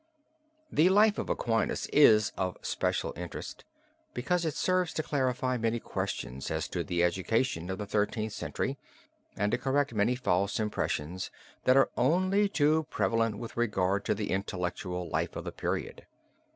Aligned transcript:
The 0.71 0.89
life 0.89 1.19
of 1.19 1.29
Aquinas 1.29 1.85
is 1.93 2.31
of 2.35 2.57
special 2.63 3.13
interest, 3.15 3.65
because 4.15 4.45
it 4.45 4.55
serves 4.55 4.93
to 4.95 5.03
clarify 5.03 5.57
many 5.57 5.79
questions 5.79 6.49
as 6.49 6.67
to 6.69 6.83
the 6.83 7.03
education 7.03 7.69
of 7.69 7.77
the 7.77 7.85
Thirteenth 7.85 8.33
Century 8.33 8.79
and 9.37 9.51
to 9.51 9.59
correct 9.59 9.93
many 9.93 10.15
false 10.15 10.59
impressions 10.59 11.29
that 11.65 11.77
are 11.77 11.91
only 11.97 12.49
too 12.49 12.87
prevalent 12.89 13.37
with 13.37 13.55
regard 13.55 14.03
to 14.05 14.15
the 14.15 14.31
intellectual 14.31 15.07
life 15.07 15.35
of 15.35 15.43
the 15.43 15.51
period. 15.51 16.07